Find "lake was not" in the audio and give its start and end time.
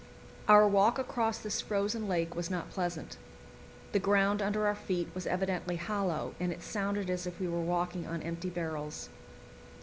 2.07-2.71